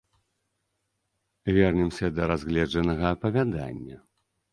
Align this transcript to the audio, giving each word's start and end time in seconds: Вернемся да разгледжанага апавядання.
Вернемся 1.57 2.09
да 2.15 2.23
разгледжанага 2.31 3.05
апавядання. 3.17 3.97